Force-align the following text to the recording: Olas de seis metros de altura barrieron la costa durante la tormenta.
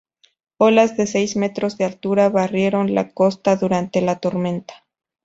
Olas 0.57 0.97
de 0.97 1.05
seis 1.05 1.35
metros 1.35 1.77
de 1.77 1.85
altura 1.85 2.29
barrieron 2.29 2.95
la 2.95 3.11
costa 3.13 3.55
durante 3.55 4.01
la 4.01 4.17
tormenta. 4.19 4.83